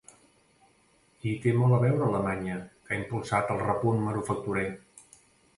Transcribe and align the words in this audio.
I 1.25 1.27
hi 1.31 1.33
té 1.43 1.53
molt 1.57 1.77
a 1.77 1.79
veure 1.83 2.03
Alemanya, 2.07 2.55
que 2.87 2.97
ha 2.97 2.99
impulsat 3.03 3.55
el 3.57 3.63
repunt 3.67 4.03
manufacturer. 4.09 4.69